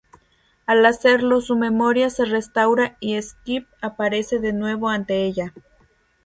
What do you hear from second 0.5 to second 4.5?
Al hacerlo su memoria se restaura y Skip aparece